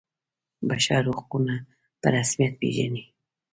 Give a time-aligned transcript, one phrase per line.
[0.69, 1.55] بشر حقونه
[2.01, 3.03] په رسمیت پيژني.